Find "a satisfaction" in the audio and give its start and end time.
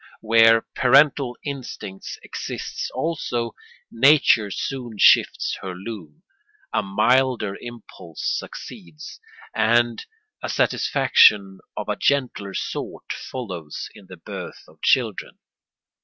10.41-11.59